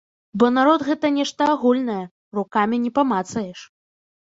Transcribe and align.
Бо 0.43 0.47
народ 0.55 0.85
гэта 0.87 1.11
нешта 1.19 1.41
агульнае, 1.57 2.01
рукамі 2.41 2.85
не 2.91 2.97
памацаеш. 3.01 3.59